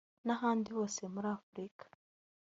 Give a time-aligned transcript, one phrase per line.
[0.25, 1.85] n ahandi hose muri afurika